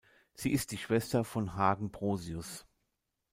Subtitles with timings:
[0.33, 2.65] Sie ist die Schwester von Hagen Brosius.